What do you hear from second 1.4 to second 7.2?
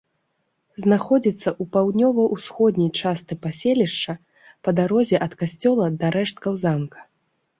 ў паўднёва-ўсходняй частцы паселішча, па дарозе ад касцёла да рэшткаў замка.